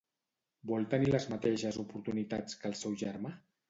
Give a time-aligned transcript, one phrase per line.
[0.71, 3.41] Vol tenir les mateixes oportunitats que el seu germà?